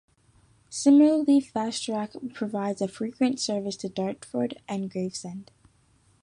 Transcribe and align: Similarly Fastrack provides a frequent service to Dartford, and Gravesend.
Similarly 0.71 1.39
Fastrack 1.41 2.33
provides 2.33 2.81
a 2.81 2.87
frequent 2.87 3.39
service 3.39 3.75
to 3.77 3.87
Dartford, 3.87 4.57
and 4.67 4.89
Gravesend. 4.89 5.51